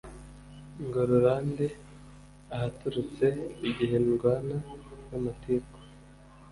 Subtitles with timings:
[0.85, 1.67] Ngo rurande
[2.53, 3.27] ahaturitse
[3.69, 4.57] Igihe ndwana
[5.07, 5.77] n'amatiku